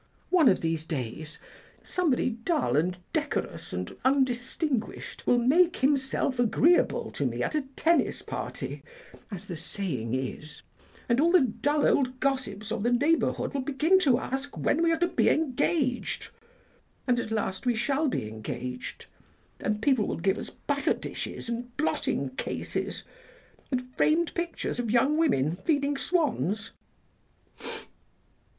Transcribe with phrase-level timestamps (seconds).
[0.31, 1.37] One of these days
[1.83, 8.23] somebody dull and decorous and undistinguished will 'make himself agreeable' to me at a tennis
[8.23, 8.81] party,
[9.29, 10.63] as the saying is,
[11.07, 14.91] and all the dull old gossips of the neighbourhood will begin to ask when we
[14.91, 16.29] are to be engaged,
[17.05, 19.05] and at last we shall be engaged,
[19.59, 23.03] and people will give us butter dishes and blotting cases
[23.69, 26.71] and framed pictures of young women feeding swans.